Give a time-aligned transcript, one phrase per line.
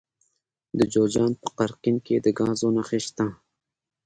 [0.77, 3.25] د جوزجان په قرقین کې د ګازو نښې شته.